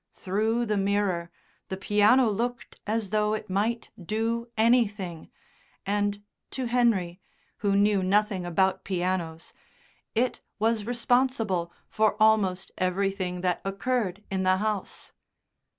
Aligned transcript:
Through 0.15 0.65
the 0.65 0.77
mirror 0.77 1.29
the 1.69 1.77
piano 1.77 2.27
looked 2.27 2.79
as 2.87 3.11
though 3.11 3.35
it 3.35 3.51
might 3.51 3.91
do 4.03 4.47
anything, 4.57 5.29
and 5.85 6.23
to 6.49 6.65
Henry, 6.65 7.21
who 7.57 7.75
knew 7.75 8.01
nothing 8.01 8.43
about 8.43 8.83
pianos, 8.83 9.53
it 10.15 10.41
was 10.57 10.85
responsible 10.87 11.71
for 11.87 12.15
almost 12.19 12.71
everything 12.79 13.41
that 13.41 13.61
occurred 13.63 14.23
in 14.31 14.41
the 14.41 14.57
house. 14.57 15.13